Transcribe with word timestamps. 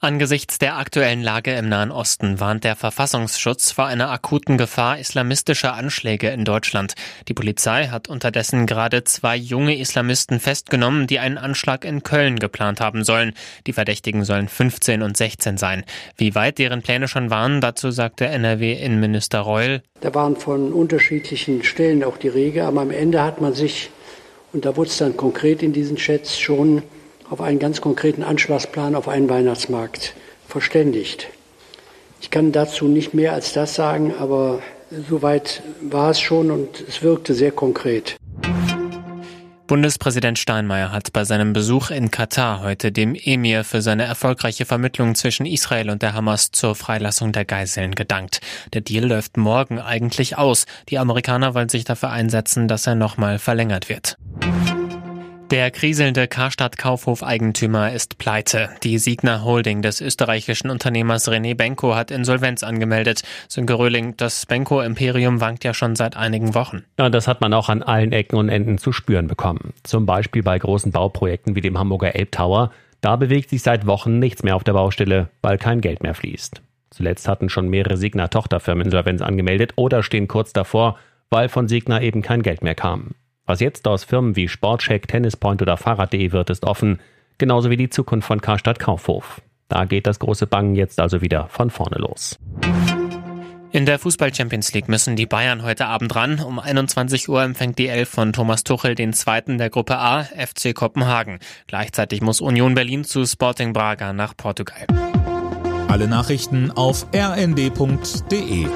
Angesichts 0.00 0.60
der 0.60 0.76
aktuellen 0.76 1.24
Lage 1.24 1.52
im 1.54 1.68
Nahen 1.68 1.90
Osten 1.90 2.38
warnt 2.38 2.62
der 2.62 2.76
Verfassungsschutz 2.76 3.72
vor 3.72 3.86
einer 3.86 4.10
akuten 4.10 4.56
Gefahr 4.56 5.00
islamistischer 5.00 5.74
Anschläge 5.74 6.28
in 6.28 6.44
Deutschland. 6.44 6.94
Die 7.26 7.34
Polizei 7.34 7.88
hat 7.88 8.06
unterdessen 8.08 8.66
gerade 8.66 9.02
zwei 9.02 9.34
junge 9.34 9.76
Islamisten 9.76 10.38
festgenommen, 10.38 11.08
die 11.08 11.18
einen 11.18 11.36
Anschlag 11.36 11.84
in 11.84 12.04
Köln 12.04 12.38
geplant 12.38 12.80
haben 12.80 13.02
sollen. 13.02 13.34
Die 13.66 13.72
Verdächtigen 13.72 14.24
sollen 14.24 14.46
15 14.46 15.02
und 15.02 15.16
16 15.16 15.56
sein. 15.56 15.82
Wie 16.16 16.36
weit 16.36 16.58
deren 16.58 16.82
Pläne 16.82 17.08
schon 17.08 17.30
waren, 17.30 17.60
dazu 17.60 17.90
sagte 17.90 18.26
NRW-Innenminister 18.26 19.40
Reul. 19.40 19.82
Da 20.00 20.14
waren 20.14 20.36
von 20.36 20.72
unterschiedlichen 20.72 21.64
Stellen 21.64 22.04
auch 22.04 22.18
die 22.18 22.28
Rege, 22.28 22.66
aber 22.66 22.82
am 22.82 22.92
Ende 22.92 23.24
hat 23.24 23.40
man 23.40 23.52
sich, 23.52 23.90
und 24.52 24.64
da 24.64 24.76
wurde 24.76 24.90
es 24.90 24.98
dann 24.98 25.16
konkret 25.16 25.60
in 25.60 25.72
diesen 25.72 25.96
Chats 25.96 26.38
schon 26.38 26.84
auf 27.30 27.40
einen 27.40 27.58
ganz 27.58 27.80
konkreten 27.80 28.22
Anschlagsplan 28.22 28.94
auf 28.94 29.08
einen 29.08 29.28
Weihnachtsmarkt 29.28 30.14
verständigt. 30.46 31.28
Ich 32.20 32.30
kann 32.30 32.52
dazu 32.52 32.86
nicht 32.86 33.14
mehr 33.14 33.32
als 33.32 33.52
das 33.52 33.74
sagen, 33.74 34.14
aber 34.18 34.60
soweit 35.08 35.62
war 35.80 36.10
es 36.10 36.20
schon 36.20 36.50
und 36.50 36.82
es 36.88 37.02
wirkte 37.02 37.34
sehr 37.34 37.52
konkret. 37.52 38.16
Bundespräsident 39.68 40.38
Steinmeier 40.38 40.92
hat 40.92 41.12
bei 41.12 41.24
seinem 41.24 41.52
Besuch 41.52 41.90
in 41.90 42.10
Katar 42.10 42.62
heute 42.62 42.90
dem 42.90 43.14
Emir 43.14 43.64
für 43.64 43.82
seine 43.82 44.04
erfolgreiche 44.04 44.64
Vermittlung 44.64 45.14
zwischen 45.14 45.44
Israel 45.44 45.90
und 45.90 46.00
der 46.00 46.14
Hamas 46.14 46.52
zur 46.52 46.74
Freilassung 46.74 47.32
der 47.32 47.44
Geiseln 47.44 47.94
gedankt. 47.94 48.40
Der 48.72 48.80
Deal 48.80 49.04
läuft 49.04 49.36
morgen 49.36 49.78
eigentlich 49.78 50.38
aus. 50.38 50.64
Die 50.88 50.98
Amerikaner 50.98 51.54
wollen 51.54 51.68
sich 51.68 51.84
dafür 51.84 52.10
einsetzen, 52.10 52.66
dass 52.66 52.86
er 52.86 52.94
nochmal 52.94 53.38
verlängert 53.38 53.90
wird. 53.90 54.16
Der 55.50 55.70
kriselnde 55.70 56.28
Karstadt-Kaufhof-Eigentümer 56.28 57.92
ist 57.92 58.18
pleite. 58.18 58.68
Die 58.82 58.98
Signa 58.98 59.42
Holding 59.44 59.80
des 59.80 60.02
österreichischen 60.02 60.68
Unternehmers 60.68 61.26
René 61.26 61.54
Benko 61.54 61.94
hat 61.94 62.10
Insolvenz 62.10 62.62
angemeldet. 62.62 63.22
Sönke 63.48 63.78
Röhling, 63.78 64.14
das 64.18 64.44
Benko-Imperium 64.44 65.40
wankt 65.40 65.64
ja 65.64 65.72
schon 65.72 65.96
seit 65.96 66.18
einigen 66.18 66.54
Wochen. 66.54 66.84
Ja, 66.98 67.08
das 67.08 67.26
hat 67.26 67.40
man 67.40 67.54
auch 67.54 67.70
an 67.70 67.82
allen 67.82 68.12
Ecken 68.12 68.36
und 68.36 68.50
Enden 68.50 68.76
zu 68.76 68.92
spüren 68.92 69.26
bekommen. 69.26 69.72
Zum 69.84 70.04
Beispiel 70.04 70.42
bei 70.42 70.58
großen 70.58 70.92
Bauprojekten 70.92 71.56
wie 71.56 71.62
dem 71.62 71.78
Hamburger 71.78 72.14
Elbtower. 72.14 72.70
Da 73.00 73.16
bewegt 73.16 73.48
sich 73.48 73.62
seit 73.62 73.86
Wochen 73.86 74.18
nichts 74.18 74.42
mehr 74.42 74.54
auf 74.54 74.64
der 74.64 74.74
Baustelle, 74.74 75.30
weil 75.40 75.56
kein 75.56 75.80
Geld 75.80 76.02
mehr 76.02 76.14
fließt. 76.14 76.60
Zuletzt 76.90 77.26
hatten 77.26 77.48
schon 77.48 77.70
mehrere 77.70 77.96
Signa-Tochterfirmen 77.96 78.84
Insolvenz 78.84 79.22
angemeldet 79.22 79.72
oder 79.76 80.02
stehen 80.02 80.28
kurz 80.28 80.52
davor, 80.52 80.98
weil 81.30 81.48
von 81.48 81.68
Signa 81.68 82.02
eben 82.02 82.20
kein 82.20 82.42
Geld 82.42 82.62
mehr 82.62 82.74
kam. 82.74 83.12
Was 83.48 83.60
jetzt 83.60 83.88
aus 83.88 84.04
Firmen 84.04 84.36
wie 84.36 84.46
Sportcheck, 84.46 85.08
Tennispoint 85.08 85.62
oder 85.62 85.78
Fahrrad.de 85.78 86.32
wird, 86.32 86.50
ist 86.50 86.64
offen, 86.64 87.00
genauso 87.38 87.70
wie 87.70 87.78
die 87.78 87.88
Zukunft 87.88 88.28
von 88.28 88.42
Karstadt 88.42 88.78
Kaufhof. 88.78 89.40
Da 89.70 89.86
geht 89.86 90.06
das 90.06 90.18
große 90.18 90.46
Bangen 90.46 90.74
jetzt 90.74 91.00
also 91.00 91.22
wieder 91.22 91.48
von 91.48 91.70
vorne 91.70 91.96
los. 91.96 92.38
In 93.72 93.86
der 93.86 93.98
Fußball 93.98 94.34
Champions 94.34 94.74
League 94.74 94.90
müssen 94.90 95.16
die 95.16 95.24
Bayern 95.24 95.62
heute 95.62 95.86
Abend 95.86 96.14
ran. 96.14 96.40
Um 96.40 96.58
21 96.58 97.30
Uhr 97.30 97.42
empfängt 97.42 97.78
die 97.78 97.88
Elf 97.88 98.10
von 98.10 98.34
Thomas 98.34 98.64
Tuchel 98.64 98.94
den 98.94 99.14
zweiten 99.14 99.56
der 99.56 99.70
Gruppe 99.70 99.96
A, 99.96 100.24
FC 100.24 100.74
Kopenhagen. 100.74 101.38
Gleichzeitig 101.68 102.20
muss 102.20 102.42
Union 102.42 102.74
Berlin 102.74 103.04
zu 103.04 103.24
Sporting 103.24 103.72
Braga 103.72 104.12
nach 104.12 104.36
Portugal. 104.36 104.86
Alle 105.88 106.06
Nachrichten 106.06 106.70
auf 106.70 107.06
rnd.de 107.14 108.66